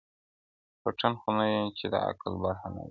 پتڼ 0.81 1.11
خو 1.19 1.29
نه 1.37 1.43
یم 1.53 1.67
چي 1.77 1.85
د 1.93 1.95
عقل 2.09 2.33
برخه 2.43 2.67
نه 2.71 2.71
لرمه- 2.75 2.79